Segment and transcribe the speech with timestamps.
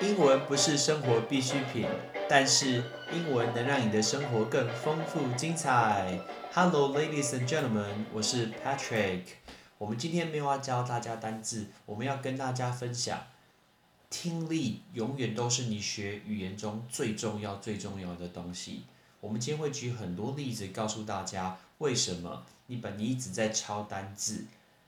[0.00, 1.86] 英文不是生活必需品，
[2.26, 2.82] 但是
[3.12, 6.18] 英文能让你的生活更丰富精彩。
[6.54, 9.24] Hello, ladies and gentlemen，我是 Patrick。
[9.76, 13.26] 我们今天没有要教大家单字，我们要跟大家分享，
[14.08, 18.84] 听力永远都是你学语言中最重要、最重要的东西。
[19.20, 24.46] 我们今天会举很多例子，告诉大家为什么你本你一直在抄单字，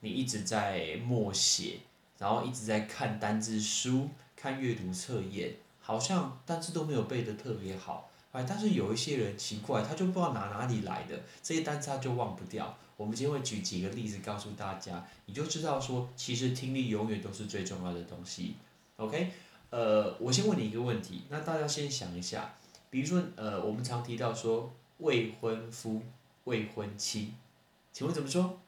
[0.00, 1.80] 你一直在默写，
[2.18, 4.08] 然后一直在看单字书。
[4.44, 12.76] 看阅读测验，好像单词都没有背得特别好，哎，但是有一些人奇怪，他就不知道哪哪里来的这些单词他就忘不掉。
[12.98, 18.56] 我们今天会举几个例子告诉大家，你就知道说，其实听力永远都是最重要的东西。
[18.98, 19.32] OK，
[19.70, 22.54] 呃，我先问你一个问题，那大家先想一下，
[22.90, 26.02] 比如说，呃，我们常提到说未婚夫、
[26.44, 27.32] 未婚妻，
[27.94, 28.58] 请问怎么说？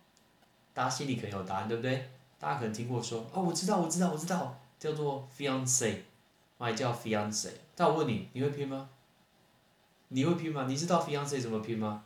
[0.72, 2.08] 大家心里可能有答案，对不对？
[2.38, 4.58] 大家可能听过说，哦，我知道，我知道，我知道。
[4.86, 5.96] 叫做 fiance，
[6.58, 7.50] 还叫 fiance。
[7.74, 8.88] 但我问你，你会拼吗？
[10.08, 10.66] 你会拼吗？
[10.68, 12.04] 你知道 fiance 怎么拼吗？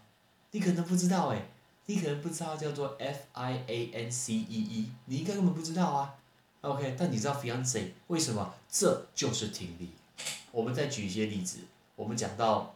[0.52, 1.48] 你可能不知道哎，
[1.84, 6.14] 你可能不知道叫做 f i a n c e e，你应该根本不知道啊。
[6.62, 8.54] OK，但你知道 fiance 为什么？
[8.70, 9.90] 这就是听力。
[10.50, 11.58] 我们再举一些例子，
[11.96, 12.74] 我们讲到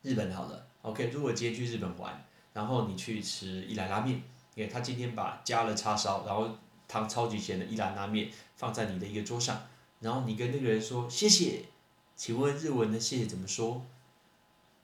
[0.00, 0.66] 日本好了。
[0.80, 4.22] OK，如果今天去日本玩，然后你去吃一兰拉面，
[4.54, 6.48] 因为他今天把加了叉烧，然后。
[6.90, 9.62] 汤超级咸的一兰拉面放在你的一个桌上，
[10.00, 11.66] 然后你跟那个人说谢谢，
[12.16, 13.80] 请问日文的谢谢怎么说？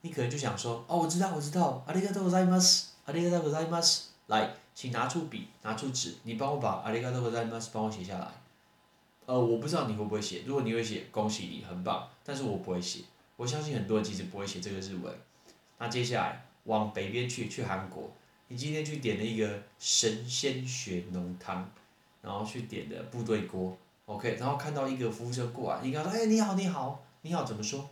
[0.03, 4.11] 你可能就想说哦，我知道，我知道，ありがとうございます，ありがとうございます。
[4.29, 8.29] 来，请拿出笔，拿出纸，你帮我把ありがとうございます帮我写下来。
[9.27, 12.09] 呃，我不知道你会不会写，如果你会写，恭喜你，很棒。
[12.23, 13.01] 但是我不会写，
[13.35, 15.13] 我相信很多人其实不会写这个日文。
[15.79, 18.13] 那接下来往北边去，去韩国，
[18.47, 21.69] 你今天去点了一个神仙血浓汤。
[22.27, 23.77] 然后去点的部队锅
[24.07, 27.89] ，OK，然后看到一个服务生过来，你跟他说：“哎，你好，你好，你好，怎么说？”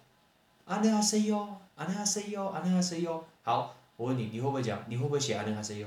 [0.67, 3.25] 阿尼哈塞哟，阿尼哈塞哟，阿尼哈塞哟。
[3.45, 4.83] 好，我问你，你会不会讲？
[4.89, 5.87] 你会不会写阿尼哈塞哟？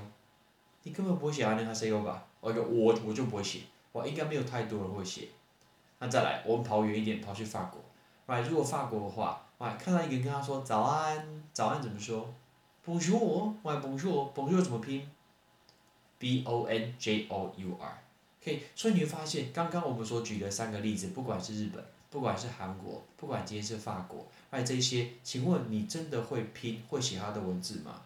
[0.83, 5.27] 你根本不会写阿尼哈塞哟吧？OK，我我就不会写，我应该没有太多人会写。
[5.99, 7.81] 那再来，我们跑远一点，跑去法国。
[8.27, 12.33] Right，如果法国的话，Right，看到一个人跟他说早安，早安怎么说
[12.85, 15.09] ？Bonjour，Right，Bonjour，Bonjour 怎么拼
[16.17, 17.97] ？B O N J O U R。
[18.74, 28.02] 所以你会发现，刚刚我们所举的三个例子，不管是日本，不管是韩国，不管今天是法国，哎，这些，请问你真的会拼会写他的文字吗？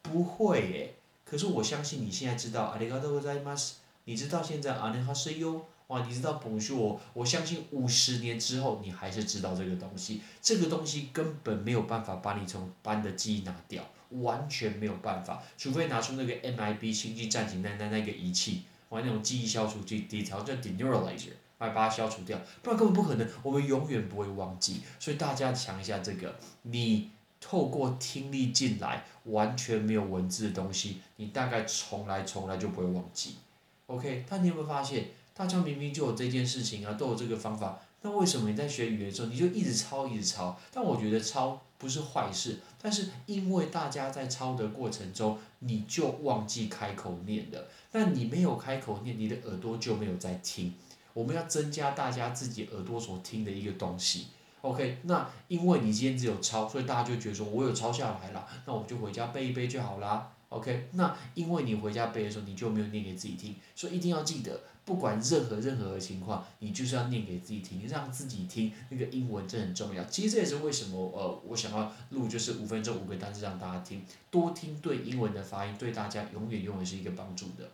[0.00, 0.94] 不会诶。
[1.26, 18.62] 可是我相信你现在知道阿里嘎多ございます，你知道现在阿尼哈塞哟，哇，你知道 Bonjour，我相信五十年之后你还是知道这个东西，这个东西根本没有办法把你从班的记忆拿掉，完全没有办法，除非拿出那个 MIB 星际战警那那那个仪器。
[18.89, 24.81] 玩那种记忆消除器，第一条叫 deneuralizer，来把它消除掉，不然根本不可能，我们永远不会忘记。
[24.99, 33.35] 所以大家想一下这个，你透过听力进来，完全没有文字的东西，你大概从来从来就不会忘记。
[33.87, 40.59] OK，但你有没有发现，大家明明就有这件事情啊，都有这个方法，那为什么你在学语言的时候，你就一直抄一直抄？
[40.71, 47.67] 但我觉得抄不是坏事，但是因为大家在抄的过程中，你就忘记开口念了。
[47.91, 50.73] 但你没有开口念，你的耳朵就没有在听。
[51.13, 54.27] 我们要增加大家自己耳朵所听的一个东西。
[54.61, 60.31] OK，那因为你今天只有抄，所以大家就觉得说我有抄下来了，那我就回家背一背就好啦。
[60.49, 64.61] OK，那因为你回家背的时候，你就没有念给自己听，所以一定要记得。
[64.85, 70.03] 不管任何任何的情况，你就是要念给自己听，让自己听那个英文，这很重要。
[70.03, 77.67] 其实这也是为什么呃，我想要录就是五分钟五个单词让大家听，多听对英文的发音，对大家永远永远是一个帮助的。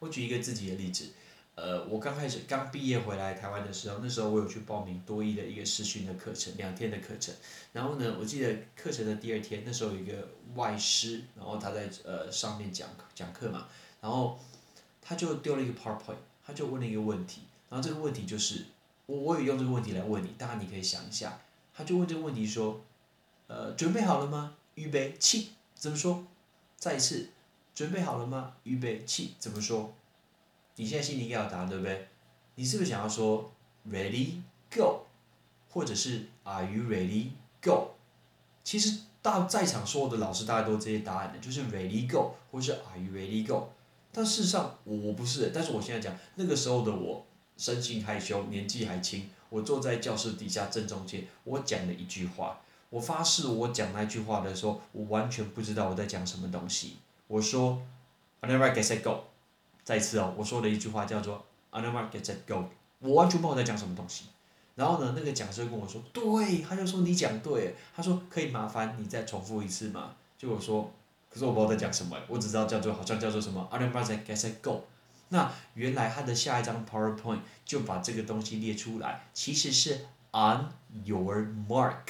[0.00, 1.12] 我举一个自己的例子，
[1.54, 7.34] 呃，我刚开始刚毕业回来台湾的时候，那时候我有去报名多益的一个实训的课程，两天的课程。
[7.72, 13.68] 然后呢，我记得课程的第二天，那时候有一个外师，然后他在呃上面讲讲课嘛，
[14.00, 14.38] 然后。
[15.06, 18.64] 他就丢了一个 PowerPoint，他就问了一个问题，然后这个问题就是
[19.04, 21.42] 我我也用这个问题来问你，当然你可以想一下，
[21.74, 22.80] 他就问这个问题说，
[23.46, 24.56] 呃，准备好了吗？
[24.76, 26.24] 预备起，怎么说？
[26.78, 27.28] 再一次，
[27.74, 28.54] 准备好了吗？
[28.62, 29.92] 预备起，怎么说？
[30.76, 32.08] 你现在心里应该有答案，对不对？
[32.56, 33.52] 你是不是想要说
[33.90, 34.40] Ready
[34.74, 35.06] Go，
[35.68, 37.28] 或者是 Are you ready
[37.62, 37.90] Go？
[38.62, 43.68] 其实大在场所有的老师大家都这些答案的，就是 Ready Go，或是 Are you ready Go？
[44.12, 52.60] 但事实上我不是，但是我现在讲那个时候的我，生性害羞，年纪还轻，我坐在教室底下正中间，我讲了一句话，
[52.90, 56.98] 我发誓我讲那句话的时候，我完全不知道我在讲什么东西。
[57.26, 57.82] 我说
[58.40, 59.24] ，I never get set go，
[59.84, 62.64] 再次哦，我说的一句话叫做 I never get set go，
[63.00, 64.24] 我完全不知道在讲什么东西。
[64.74, 70.16] 然后呢，那个讲师跟我说，对，他就说你讲对，他说可以麻烦你再重复一次吗？
[70.36, 70.90] 就我说，
[71.30, 74.84] 可是我不知道在讲什么，我只知道叫做好像叫做什么 u n d e r m a r k get set, go。
[75.28, 80.72] 那原来他的下一张 PowerPoint 就把这个东西列出来，其实是 On
[81.04, 82.06] your mark,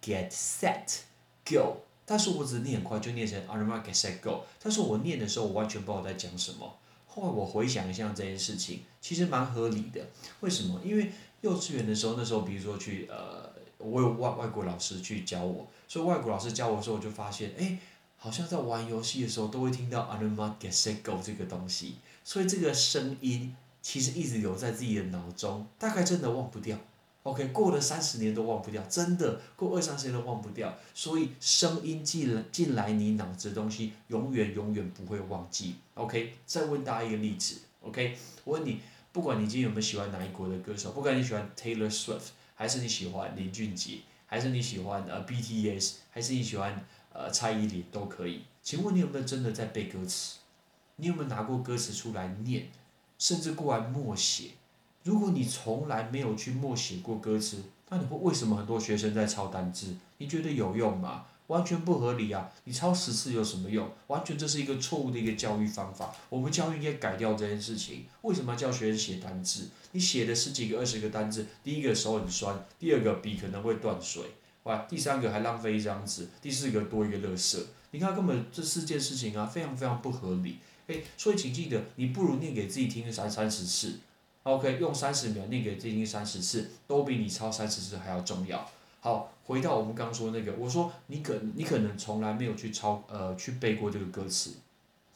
[0.00, 1.00] get set,
[1.44, 1.78] go。
[2.06, 4.44] 但是我只念很快，就念成 On your mark, get set, go。
[4.62, 6.76] 但是我念的时候，我完全不知道在讲什么。
[7.20, 10.00] 后来我回想一下这件事情，其实蛮合理的。
[10.40, 10.80] 为什么？
[10.82, 11.12] 因为
[11.42, 17.78] 幼稚园的时候，那时候比如说去呃，我有外外国老师去教我，所以外国老师教我的时候，我就发现，哎，
[18.16, 26.78] 好像在玩游戏的时候都会听到 “anima g e s e g o 这个东西，所以这个声音其实一直留在自己的脑中，大概真的忘不掉。
[27.22, 30.74] OK，过了三十年都忘不掉，真的过二三十年都忘不掉。
[30.94, 35.74] 所以声音进了进来你脑子的东西，永远永远不会忘记。
[35.94, 37.60] OK，再问大家一个例子。
[37.82, 38.80] OK，我问你，
[39.12, 48.42] 不管你今天有没有喜欢哪一国的歌手，不管你喜欢 Taylor Swift，还是你喜欢林俊杰，还是你喜欢呃 BTS，还是你喜欢呃蔡依林都可以。
[48.62, 50.38] 请问你有没有真的在背歌词？
[50.96, 52.70] 你有没有拿过歌词出来念，
[53.18, 54.50] 甚至过来默写？
[55.02, 59.94] 如果你从来没有去默写过歌词，那你会为什么很多学生在抄单字？
[60.18, 61.24] 你觉得有用吗？
[61.46, 62.48] 完全不合理啊！
[62.62, 63.90] 你抄十次有什么用？
[64.06, 66.14] 完全这是一个错误的一个教育方法。
[66.28, 68.04] 我们教育应该改掉这件事情。
[68.22, 69.68] 为什么要教学生写单字？
[69.90, 74.22] 你写的十几个、二十个单字，第一个手很酸，第二个笔可能会断水，
[74.62, 74.86] 哇！
[74.88, 77.58] 第三个还浪费一张纸，第四个多一个垃圾。
[77.90, 80.58] 你看，根本这四件事情啊，非常非常不合理。
[80.86, 83.98] 诶，所以请记得，你不如念给自己听三三十次。
[84.42, 88.66] OK，用三十秒念给自己听三十次，都比你抄三十次还要重要。
[89.00, 94.54] 好，回到我们刚说那个，我说你可你可能从来没有去抄呃去背过这个歌词，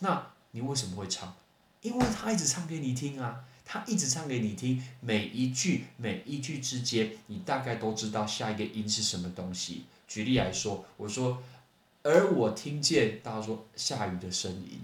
[0.00, 1.34] 那你为什么会唱？
[1.80, 9.84] 因为他一直唱给你听啊，他一直唱给你听，每一句每一句之间，你大概都知道下一个音是什么东西。
[10.06, 11.42] 举例来说，我说，
[12.02, 14.80] 而我听见大家说下雨的声音。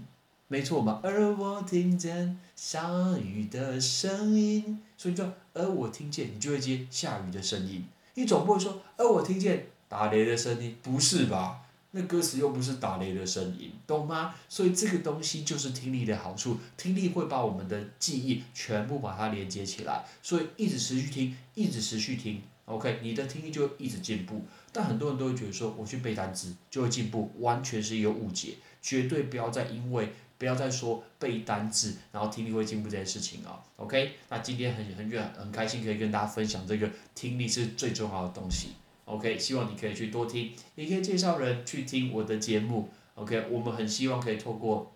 [0.51, 7.85] 没错嘛，而我听见下雨的声音，所以就而我听见，你就会接下雨的声音。
[8.15, 11.61] 你总不会说，而我听见打雷的声音，不是吧？
[11.91, 14.35] 那歌词又不是打雷的声音，懂吗？
[14.49, 24.41] 所以这个东西就是听力的好处，听力会把我们的记忆全部把它连接起来，所以一直持续听，一直持续听，OK，你的听力就一直进步。
[24.73, 30.11] 但很多人都会觉得说，我去背单词就会进步，完全是一个误解，绝对不要再因为。
[30.41, 34.13] 不要再说背单字，然后听力会进步这件事情啊，OK？
[34.27, 38.69] 那今天很很很很开心可以跟大家分享这个听力是最重要的东西
[39.05, 39.37] ，OK？
[39.37, 43.49] 希望你可以去多听，也可以介绍人去听我的节目，OK？
[43.51, 44.91] 我们很希望可以透过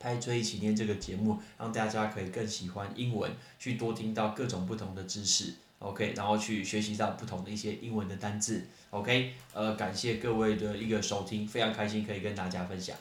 [0.00, 6.14] 拍追一起念这个节目，让大家可以更喜欢英文，去多听到各种不同的知识，OK？
[6.16, 9.34] 然后去学习到不同的一些英文的单字，OK？
[9.52, 12.96] 呃，感谢各位的一个收听，非常开心可以跟大家分享。